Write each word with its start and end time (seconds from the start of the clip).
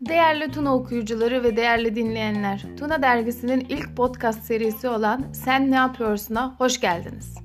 Değerli 0.00 0.50
Tuna 0.50 0.74
okuyucuları 0.74 1.42
ve 1.42 1.56
değerli 1.56 1.94
dinleyenler, 1.94 2.62
Tuna 2.78 3.02
dergisinin 3.02 3.60
ilk 3.60 3.96
podcast 3.96 4.42
serisi 4.42 4.88
olan 4.88 5.24
Sen 5.32 5.70
Ne 5.70 5.74
Yapıyorsun'a 5.74 6.54
hoş 6.58 6.80
geldiniz. 6.80 7.38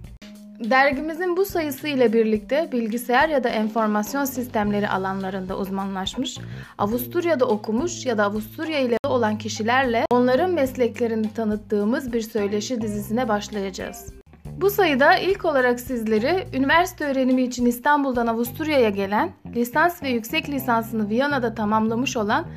Dergimizin 0.60 1.38
bu 1.38 1.46
sayısı 1.46 1.88
ile 1.88 2.14
birlikte 2.14 2.70
bilgisayar 2.72 3.30
ya 3.30 3.44
da 3.44 3.50
enformasyon 3.50 4.26
sistemleri 4.26 4.90
alanlarında 4.90 5.58
uzmanlaşmış, 5.58 6.38
Avusturya'da 6.78 7.46
okumuş 7.46 8.06
ya 8.06 8.18
da 8.18 8.24
Avusturya 8.24 8.80
ile 8.80 8.98
olan 9.08 9.38
kişilerle 9.38 10.06
onların 10.10 10.54
mesleklerini 10.54 11.34
tanıttığımız 11.34 12.14
bir 12.14 12.22
söyleşi 12.22 12.82
dizisine 12.82 13.28
başlayacağız. 13.28 14.14
Bu 14.62 14.70
sayıda 14.70 15.18
ilk 15.18 15.46
olarak 15.46 15.80
sizleri 15.80 16.48
üniversite 16.54 17.06
öğrenimi 17.06 17.44
için 17.44 17.66
İstanbul'dan 17.66 18.28
Avusturya'ya 18.28 18.90
gelen, 18.90 19.32
lisans 19.56 20.04
ve 20.04 20.10
yüksek 20.10 20.50
lisansını 20.50 21.10
Viyana'da 21.10 21.56
tamamlamış 21.56 22.18
olan 22.18 22.48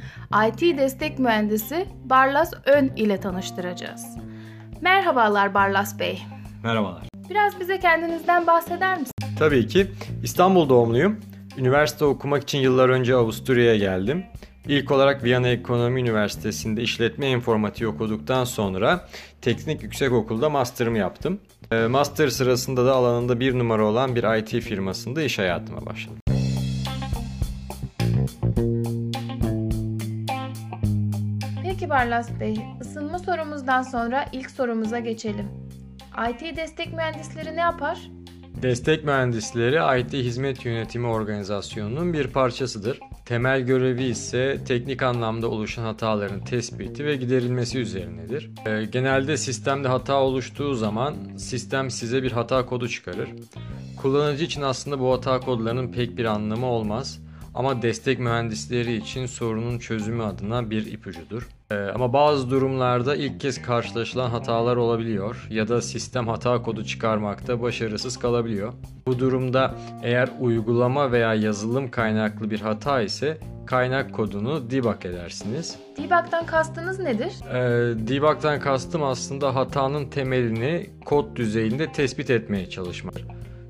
IT 0.48 0.60
destek 0.78 1.18
mühendisi 1.18 1.86
Barlas 2.04 2.52
Ön 2.66 2.90
ile 2.96 3.20
tanıştıracağız. 3.20 4.06
Merhabalar 4.80 5.54
Barlas 5.54 5.98
Bey. 5.98 6.22
Merhabalar. 6.64 7.02
Biraz 7.30 7.60
bize 7.60 7.78
kendinizden 7.80 8.46
bahseder 8.46 8.92
misiniz? 8.98 9.38
Tabii 9.38 9.66
ki. 9.66 9.86
İstanbul 10.22 10.68
doğumluyum. 10.68 11.20
Üniversite 11.56 12.04
okumak 12.04 12.42
için 12.42 12.58
yıllar 12.58 12.88
önce 12.88 13.14
Avusturya'ya 13.14 13.76
geldim. 13.76 14.24
İlk 14.66 14.90
olarak 14.90 15.24
Viyana 15.24 15.48
Ekonomi 15.48 16.00
Üniversitesi'nde 16.00 16.82
işletme 16.82 17.30
informatiği 17.30 17.88
okuduktan 17.88 18.44
sonra 18.44 19.08
Teknik 19.42 19.82
Yüksekokul'da 19.82 20.50
master'ımı 20.50 20.98
yaptım. 20.98 21.40
Ee, 21.72 21.86
master 21.86 22.28
sırasında 22.28 22.86
da 22.86 22.94
alanında 22.94 23.40
bir 23.40 23.58
numara 23.58 23.84
olan 23.84 24.14
bir 24.16 24.38
IT 24.38 24.64
firmasında 24.64 25.22
iş 25.22 25.38
hayatıma 25.38 25.86
başladım. 25.86 26.18
Peki 31.62 31.90
Barlas 31.90 32.40
Bey, 32.40 32.56
ısınma 32.80 33.18
sorumuzdan 33.18 33.82
sonra 33.82 34.24
ilk 34.32 34.50
sorumuza 34.50 34.98
geçelim. 34.98 35.48
IT 36.30 36.56
destek 36.56 36.92
mühendisleri 36.92 37.56
ne 37.56 37.60
yapar? 37.60 37.98
Destek 38.62 39.04
mühendisleri 39.04 40.00
IT 40.00 40.12
hizmet 40.12 40.64
yönetimi 40.64 41.06
organizasyonunun 41.06 42.12
bir 42.12 42.26
parçasıdır. 42.26 43.00
Temel 43.28 43.60
görevi 43.60 44.04
ise 44.04 44.60
teknik 44.68 45.02
anlamda 45.02 45.48
oluşan 45.48 45.82
hataların 45.82 46.44
tespiti 46.44 47.04
ve 47.04 47.16
giderilmesi 47.16 47.78
üzerinedir. 47.78 48.50
Ee, 48.66 48.84
genelde 48.84 49.36
sistemde 49.36 49.88
hata 49.88 50.20
oluştuğu 50.20 50.74
zaman 50.74 51.14
sistem 51.36 51.90
size 51.90 52.22
bir 52.22 52.32
hata 52.32 52.66
kodu 52.66 52.88
çıkarır. 52.88 53.28
Kullanıcı 53.96 54.44
için 54.44 54.62
aslında 54.62 55.00
bu 55.00 55.12
hata 55.12 55.40
kodlarının 55.40 55.92
pek 55.92 56.18
bir 56.18 56.24
anlamı 56.24 56.66
olmaz. 56.66 57.20
Ama 57.54 57.82
destek 57.82 58.18
mühendisleri 58.18 58.96
için 58.96 59.26
sorunun 59.26 59.78
çözümü 59.78 60.22
adına 60.22 60.70
bir 60.70 60.86
ipucudur. 60.86 61.48
Ee, 61.70 61.74
ama 61.94 62.12
bazı 62.12 62.50
durumlarda 62.50 63.16
ilk 63.16 63.40
kez 63.40 63.62
karşılaşılan 63.62 64.30
hatalar 64.30 64.76
olabiliyor 64.76 65.46
ya 65.50 65.68
da 65.68 65.82
sistem 65.82 66.28
hata 66.28 66.62
kodu 66.62 66.84
çıkarmakta 66.84 67.62
başarısız 67.62 68.16
kalabiliyor. 68.16 68.72
Bu 69.06 69.18
durumda 69.18 69.74
eğer 70.02 70.28
uygulama 70.40 71.12
veya 71.12 71.34
yazılım 71.34 71.90
kaynaklı 71.90 72.50
bir 72.50 72.60
hata 72.60 73.02
ise 73.02 73.38
kaynak 73.66 74.14
kodunu 74.14 74.70
debug 74.70 75.06
edersiniz. 75.06 75.76
Debug'dan 75.96 76.46
kastınız 76.46 76.98
nedir? 76.98 77.32
Ee, 77.50 77.58
debug'dan 78.08 78.60
kastım 78.60 79.02
aslında 79.02 79.54
hatanın 79.54 80.10
temelini 80.10 80.90
kod 81.04 81.36
düzeyinde 81.36 81.92
tespit 81.92 82.30
etmeye 82.30 82.70
çalışmak. 82.70 83.14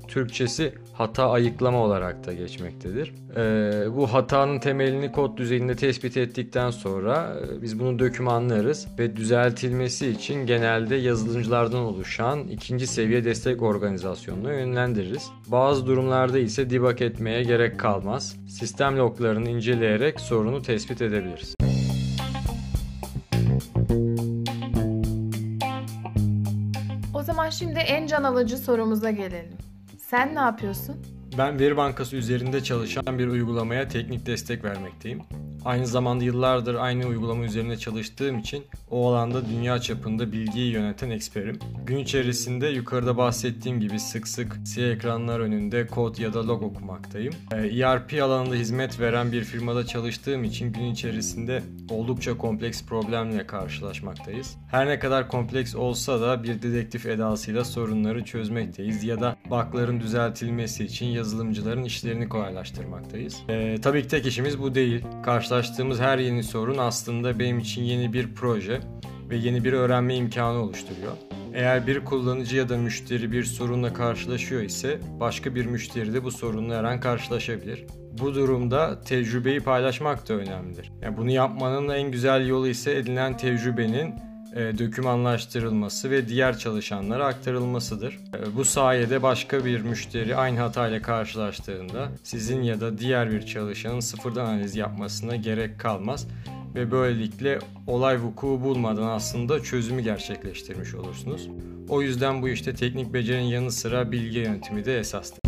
Türkçesi 0.07 0.73
hata 0.99 1.29
ayıklama 1.29 1.77
olarak 1.83 2.25
da 2.25 2.33
geçmektedir. 2.33 3.13
Ee, 3.35 3.95
bu 3.95 4.13
hatanın 4.13 4.59
temelini 4.59 5.11
kod 5.11 5.37
düzeyinde 5.37 5.75
tespit 5.75 6.17
ettikten 6.17 6.69
sonra 6.69 7.35
e, 7.41 7.61
biz 7.61 7.79
bunu 7.79 7.99
dokümanlarız 7.99 8.87
ve 8.99 9.15
düzeltilmesi 9.15 10.07
için 10.07 10.45
genelde 10.45 10.95
yazılımcılardan 10.95 11.79
oluşan 11.79 12.47
ikinci 12.47 12.87
seviye 12.87 13.23
destek 13.23 13.61
organizasyonuna 13.61 14.53
yönlendiririz. 14.53 15.29
Bazı 15.47 15.87
durumlarda 15.87 16.39
ise 16.39 16.69
debug 16.69 17.01
etmeye 17.01 17.43
gerek 17.43 17.79
kalmaz. 17.79 18.35
Sistem 18.47 18.97
loglarını 18.97 19.49
inceleyerek 19.49 20.19
sorunu 20.19 20.61
tespit 20.61 21.01
edebiliriz. 21.01 21.55
O 27.13 27.23
zaman 27.23 27.49
şimdi 27.49 27.79
en 27.79 28.07
can 28.07 28.23
alıcı 28.23 28.57
sorumuza 28.57 29.11
gelelim. 29.11 29.68
Sen 30.09 30.35
ne 30.35 30.39
yapıyorsun? 30.39 30.95
Ben 31.37 31.59
veri 31.59 31.77
bankası 31.77 32.15
üzerinde 32.15 32.63
çalışan 32.63 33.19
bir 33.19 33.27
uygulamaya 33.27 33.87
teknik 33.87 34.25
destek 34.25 34.63
vermekteyim. 34.63 35.21
Aynı 35.65 35.87
zamanda 35.87 36.23
yıllardır 36.23 36.75
aynı 36.75 37.05
uygulama 37.05 37.43
üzerinde 37.43 37.77
çalıştığım 37.77 38.39
için 38.39 38.63
o 38.91 39.09
alanda 39.09 39.49
dünya 39.49 39.79
çapında 39.79 40.31
bilgiyi 40.31 40.71
yöneten 40.71 41.09
eksperim. 41.09 41.59
Gün 41.85 41.97
içerisinde 41.97 42.67
yukarıda 42.67 43.17
bahsettiğim 43.17 43.79
gibi 43.79 43.99
sık 43.99 44.27
sık 44.27 44.57
siyah 44.65 44.91
ekranlar 44.91 45.39
önünde 45.39 45.87
kod 45.87 46.17
ya 46.17 46.33
da 46.33 46.47
log 46.47 46.63
okumaktayım. 46.63 47.33
ERP 47.51 48.13
ee, 48.13 48.21
alanında 48.21 48.55
hizmet 48.55 48.99
veren 48.99 49.31
bir 49.31 49.43
firmada 49.43 49.85
çalıştığım 49.85 50.43
için 50.43 50.73
gün 50.73 50.85
içerisinde 50.85 51.63
oldukça 51.89 52.37
kompleks 52.37 52.83
problemle 52.85 53.47
karşılaşmaktayız. 53.47 54.57
Her 54.71 54.87
ne 54.87 54.99
kadar 54.99 55.27
kompleks 55.27 55.75
olsa 55.75 56.21
da 56.21 56.43
bir 56.43 56.61
dedektif 56.61 57.05
edasıyla 57.05 57.65
sorunları 57.65 58.23
çözmekteyiz 58.23 59.03
ya 59.03 59.21
da 59.21 59.35
bug'ların 59.49 59.99
düzeltilmesi 59.99 60.85
için 60.85 61.05
yazılımcıların 61.05 61.83
işlerini 61.83 62.29
kolaylaştırmaktayız. 62.29 63.37
Ee, 63.49 63.75
tabii 63.81 64.01
ki 64.01 64.07
tek 64.07 64.25
işimiz 64.25 64.59
bu 64.59 64.75
değil. 64.75 65.03
Karşılaştığımız 65.49 65.99
her 65.99 66.17
yeni 66.17 66.43
sorun 66.43 66.77
aslında 66.77 67.39
benim 67.39 67.59
için 67.59 67.83
yeni 67.83 68.13
bir 68.13 68.35
proje 68.35 68.79
ve 69.29 69.35
yeni 69.35 69.63
bir 69.63 69.73
öğrenme 69.73 70.15
imkanı 70.15 70.57
oluşturuyor. 70.57 71.11
Eğer 71.53 71.87
bir 71.87 72.05
kullanıcı 72.05 72.55
ya 72.55 72.69
da 72.69 72.77
müşteri 72.77 73.31
bir 73.31 73.43
sorunla 73.43 73.93
karşılaşıyor 73.93 74.61
ise 74.61 74.99
başka 75.19 75.55
bir 75.55 75.65
müşteri 75.65 76.13
de 76.13 76.23
bu 76.23 76.31
sorunla 76.31 76.75
her 76.77 76.83
an 76.83 76.99
karşılaşabilir. 76.99 77.85
Bu 78.21 78.35
durumda 78.35 79.01
tecrübeyi 79.01 79.59
paylaşmak 79.59 80.29
da 80.29 80.33
önemlidir. 80.33 80.91
Yani 81.01 81.17
bunu 81.17 81.31
yapmanın 81.31 81.89
en 81.89 82.11
güzel 82.11 82.47
yolu 82.47 82.67
ise 82.67 82.97
edinilen 82.97 83.37
tecrübenin 83.37 84.13
e, 84.55 84.77
dokümanlaştırılması 84.79 86.11
ve 86.11 86.27
diğer 86.27 86.57
çalışanlara 86.57 87.25
aktarılmasıdır. 87.25 88.13
E, 88.13 88.55
bu 88.55 88.65
sayede 88.65 89.23
başka 89.23 89.65
bir 89.65 89.81
müşteri 89.81 90.35
aynı 90.35 90.59
hatayla 90.59 91.01
karşılaştığında 91.01 92.09
sizin 92.23 92.61
ya 92.61 92.81
da 92.81 92.97
diğer 92.97 93.31
bir 93.31 93.45
çalışanın 93.45 93.99
sıfırdan 93.99 94.45
analiz 94.45 94.75
yapmasına 94.75 95.35
gerek 95.35 95.79
kalmaz 95.79 96.27
ve 96.75 96.91
böylelikle 96.91 97.59
olay 97.87 98.21
vuku 98.21 98.47
bulmadan 98.47 99.07
aslında 99.07 99.63
çözümü 99.63 100.01
gerçekleştirmiş 100.01 100.95
olursunuz. 100.95 101.49
O 101.89 102.01
yüzden 102.01 102.41
bu 102.41 102.49
işte 102.49 102.75
teknik 102.75 103.13
becerinin 103.13 103.47
yanı 103.47 103.71
sıra 103.71 104.11
bilgi 104.11 104.39
yönetimi 104.39 104.85
de 104.85 104.99
esastır. 104.99 105.38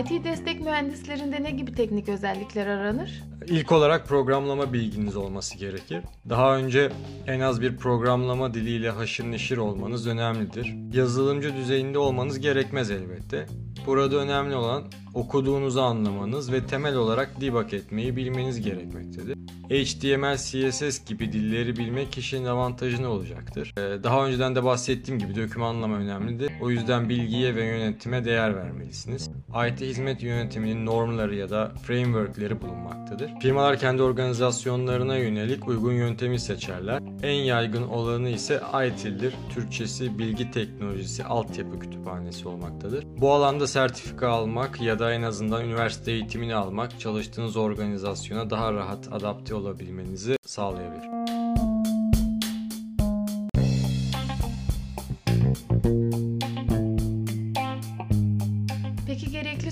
IT 0.00 0.24
destek 0.24 0.60
mühendislerinde 0.60 1.42
ne 1.42 1.50
gibi 1.50 1.74
teknik 1.74 2.08
özellikler 2.08 2.66
aranır? 2.66 3.22
İlk 3.46 3.72
olarak 3.72 4.08
programlama 4.08 4.72
bilginiz 4.72 5.16
olması 5.16 5.58
gerekir. 5.58 6.00
Daha 6.28 6.56
önce 6.56 6.92
en 7.26 7.40
az 7.40 7.60
bir 7.60 7.76
programlama 7.76 8.54
diliyle 8.54 8.90
haşır 8.90 9.24
neşir 9.24 9.56
olmanız 9.56 10.06
önemlidir. 10.06 10.74
Yazılımcı 10.92 11.56
düzeyinde 11.56 11.98
olmanız 11.98 12.40
gerekmez 12.40 12.90
elbette. 12.90 13.46
Burada 13.86 14.16
önemli 14.16 14.54
olan 14.54 14.84
okuduğunuzu 15.14 15.80
anlamanız 15.80 16.52
ve 16.52 16.66
temel 16.66 16.96
olarak 16.96 17.40
debug 17.40 17.74
etmeyi 17.74 18.16
bilmeniz 18.16 18.60
gerekmektedir. 18.60 19.38
HTML, 19.70 20.36
CSS 20.36 21.04
gibi 21.04 21.32
dilleri 21.32 21.76
bilmek 21.76 22.12
kişinin 22.12 22.44
avantajını 22.44 23.08
olacaktır. 23.08 23.74
Ee, 23.76 24.02
daha 24.02 24.26
önceden 24.26 24.54
de 24.54 24.64
bahsettiğim 24.64 25.20
gibi 25.20 25.36
dokümanlama 25.36 25.96
önemlidir. 25.96 26.52
O 26.60 26.70
yüzden 26.70 27.08
bilgiye 27.08 27.54
ve 27.54 27.64
yönetime 27.64 28.24
değer 28.24 28.56
vermelisiniz. 28.56 29.30
IT 29.68 29.87
hizmet 29.88 30.22
yönetiminin 30.22 30.86
normları 30.86 31.34
ya 31.34 31.50
da 31.50 31.72
frameworkleri 31.82 32.60
bulunmaktadır. 32.60 33.30
Firmalar 33.40 33.78
kendi 33.78 34.02
organizasyonlarına 34.02 35.16
yönelik 35.16 35.68
uygun 35.68 35.92
yöntemi 35.92 36.40
seçerler. 36.40 37.02
En 37.22 37.32
yaygın 37.32 37.82
olanı 37.82 38.28
ise 38.28 38.60
ITIL'dir. 38.86 39.34
Türkçesi 39.54 40.18
bilgi 40.18 40.50
teknolojisi 40.50 41.24
altyapı 41.24 41.78
kütüphanesi 41.78 42.48
olmaktadır. 42.48 43.04
Bu 43.18 43.32
alanda 43.32 43.66
sertifika 43.66 44.28
almak 44.28 44.80
ya 44.80 44.98
da 44.98 45.12
en 45.12 45.22
azından 45.22 45.64
üniversite 45.64 46.12
eğitimini 46.12 46.54
almak 46.54 47.00
çalıştığınız 47.00 47.56
organizasyona 47.56 48.50
daha 48.50 48.72
rahat 48.72 49.12
adapte 49.12 49.54
olabilmenizi 49.54 50.36
sağlayabilir. 50.46 51.17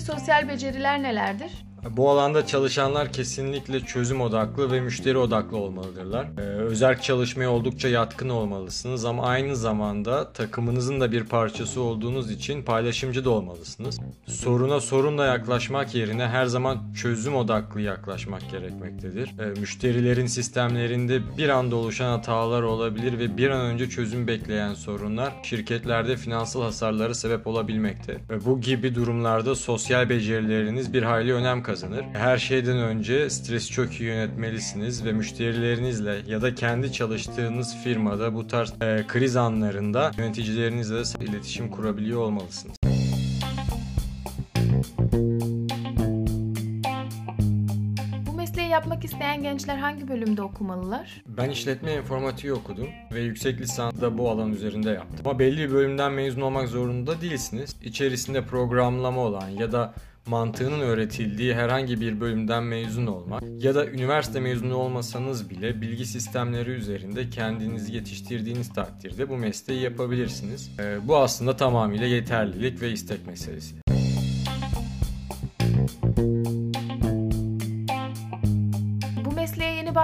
Sosyal 0.07 0.47
beceriler 0.47 1.03
nelerdir? 1.03 1.66
Bu 1.91 2.09
alanda 2.09 2.45
çalışanlar 2.45 3.13
kesinlikle 3.13 3.79
çözüm 3.79 4.21
odaklı 4.21 4.71
ve 4.71 4.81
müşteri 4.81 5.17
odaklı 5.17 5.57
olmalıdırlar. 5.57 6.27
Ee, 6.37 6.41
Özerk 6.41 7.03
çalışmaya 7.03 7.51
oldukça 7.51 7.87
yatkın 7.87 8.29
olmalısınız 8.29 9.05
ama 9.05 9.23
aynı 9.23 9.55
zamanda 9.55 10.33
takımınızın 10.33 10.99
da 10.99 11.11
bir 11.11 11.23
parçası 11.23 11.81
olduğunuz 11.81 12.31
için 12.31 12.63
paylaşımcı 12.63 13.25
da 13.25 13.29
olmalısınız. 13.29 13.99
Soruna 14.27 14.79
sorunla 14.79 15.25
yaklaşmak 15.25 15.95
yerine 15.95 16.27
her 16.27 16.45
zaman 16.45 16.93
çözüm 16.93 17.35
odaklı 17.35 17.81
yaklaşmak 17.81 18.51
gerekmektedir. 18.51 19.39
E, 19.39 19.59
müşterilerin 19.59 20.27
sistemlerinde 20.27 21.37
bir 21.37 21.49
anda 21.49 21.75
oluşan 21.75 22.09
hatalar 22.09 22.61
olabilir 22.61 23.19
ve 23.19 23.37
bir 23.37 23.49
an 23.49 23.65
önce 23.65 23.89
çözüm 23.89 24.27
bekleyen 24.27 24.73
sorunlar 24.73 25.33
şirketlerde 25.43 26.17
finansal 26.17 26.61
hasarlara 26.61 27.13
sebep 27.13 27.47
olabilmekte. 27.47 28.17
Ve 28.29 28.45
bu 28.45 28.61
gibi 28.61 28.95
durumlarda 28.95 29.55
sosyal 29.55 30.09
becerileriniz 30.09 30.93
bir 30.93 31.03
hayli 31.03 31.33
önem 31.33 31.63
kazanır. 31.63 31.76
Her 32.13 32.37
şeyden 32.37 32.77
önce 32.77 33.29
stresi 33.29 33.71
çok 33.71 33.93
iyi 33.93 34.03
yönetmelisiniz 34.03 35.05
ve 35.05 35.11
müşterilerinizle 35.11 36.21
ya 36.27 36.41
da 36.41 36.55
kendi 36.55 36.91
çalıştığınız 36.93 37.75
firmada 37.83 38.33
bu 38.33 38.47
tarz 38.47 38.73
e, 38.81 39.03
kriz 39.07 39.35
anlarında 39.35 40.11
yöneticilerinizle 40.17 41.25
iletişim 41.25 41.71
kurabiliyor 41.71 42.21
olmalısınız. 42.21 42.76
Yapmak 48.77 49.05
isteyen 49.05 49.41
gençler 49.41 49.77
hangi 49.77 50.07
bölümde 50.07 50.41
okumalılar? 50.41 51.23
Ben 51.27 51.49
işletme 51.49 51.93
informatiği 51.93 52.53
okudum 52.53 52.87
ve 53.13 53.19
yüksek 53.19 53.61
lisans 53.61 54.01
da 54.01 54.17
bu 54.17 54.29
alan 54.29 54.51
üzerinde 54.53 54.89
yaptım. 54.89 55.27
Ama 55.27 55.39
belli 55.39 55.57
bir 55.57 55.71
bölümden 55.71 56.11
mezun 56.11 56.41
olmak 56.41 56.67
zorunda 56.67 57.21
değilsiniz. 57.21 57.75
İçerisinde 57.83 58.45
programlama 58.45 59.21
olan 59.21 59.49
ya 59.49 59.71
da 59.71 59.93
mantığının 60.25 60.79
öğretildiği 60.79 61.55
herhangi 61.55 62.01
bir 62.01 62.19
bölümden 62.19 62.63
mezun 62.63 63.07
olmak 63.07 63.43
ya 63.59 63.75
da 63.75 63.87
üniversite 63.87 64.39
mezunu 64.39 64.75
olmasanız 64.75 65.49
bile 65.49 65.81
bilgi 65.81 66.05
sistemleri 66.05 66.69
üzerinde 66.69 67.29
kendinizi 67.29 67.95
yetiştirdiğiniz 67.95 68.73
takdirde 68.73 69.29
bu 69.29 69.37
mesleği 69.37 69.81
yapabilirsiniz. 69.81 70.71
Ee, 70.79 71.07
bu 71.07 71.17
aslında 71.17 71.55
tamamıyla 71.55 72.07
yeterlilik 72.07 72.81
ve 72.81 72.91
istek 72.91 73.27
meselesi. 73.27 73.86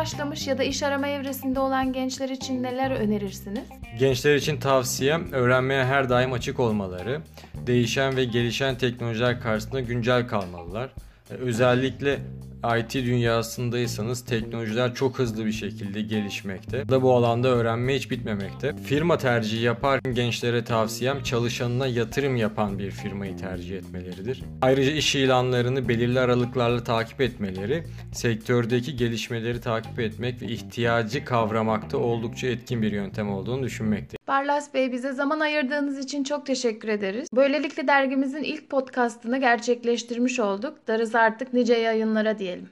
Başlamış 0.04 0.48
ya 0.48 0.58
da 0.58 0.64
iş 0.64 0.84
arama 0.84 1.08
evresinde 1.08 1.60
olan 1.60 1.94
gençler 1.94 2.30
için 2.30 2.64
neler 2.64 2.92
önerirsiniz? 2.92 3.64
Gençler 4.00 4.36
için 4.36 4.60
tavsiyem 4.60 5.32
öğrenmeye 5.32 5.86
her 5.86 6.10
daim 6.10 6.34
açık 6.34 6.60
olmaları, 6.60 7.22
değişen 7.68 8.18
ve 8.18 8.26
gelişen 8.26 8.78
teknolojiler 8.78 9.42
karşısında 9.42 9.80
güncel 9.80 10.28
kalmalılar. 10.28 10.90
Ee, 11.32 11.34
Özellikle 11.34 12.20
IT 12.64 12.94
dünyasındaysanız 12.94 14.26
teknolojiler 14.26 14.94
çok 14.94 15.20
hızlı 15.20 15.46
bir 15.46 15.52
şekilde 15.52 16.02
gelişmekte. 16.02 16.90
Da 16.90 17.02
bu 17.02 17.14
alanda 17.14 17.48
öğrenme 17.48 17.96
hiç 17.96 18.12
bitmemekte. 18.12 18.76
Firma 18.86 19.18
tercihi 19.18 19.64
yaparken 19.64 20.14
gençlere 20.14 20.64
tavsiyem 20.64 21.24
çalışanına 21.24 21.88
yatırım 21.88 22.36
yapan 22.36 22.80
bir 22.80 22.92
firmayı 22.92 23.38
tercih 23.38 23.78
etmeleridir. 23.78 24.44
Ayrıca 24.62 24.92
iş 24.92 25.16
ilanlarını 25.16 25.90
belirli 25.90 26.20
aralıklarla 26.20 26.84
takip 26.84 27.22
etmeleri, 27.22 27.84
sektördeki 28.14 28.96
gelişmeleri 28.96 29.62
takip 29.62 30.00
etmek 30.00 30.42
ve 30.42 30.46
ihtiyacı 30.46 31.26
kavramakta 31.26 31.98
oldukça 31.98 32.48
etkin 32.48 32.82
bir 32.82 32.92
yöntem 32.92 33.32
olduğunu 33.32 33.64
düşünmekte. 33.64 34.18
Barlas 34.34 34.74
Bey 34.74 34.92
bize 34.92 35.12
zaman 35.12 35.40
ayırdığınız 35.40 36.00
için 36.00 36.24
çok 36.24 36.46
teşekkür 36.46 36.88
ederiz. 36.88 37.28
Böylelikle 37.34 37.88
dergimizin 37.88 38.44
ilk 38.44 38.70
podcastını 38.70 39.38
gerçekleştirmiş 39.38 40.40
olduk. 40.40 40.88
Darısı 40.88 41.20
artık 41.20 41.54
nice 41.54 41.74
yayınlara 41.76 42.40
diyelim. 42.40 42.70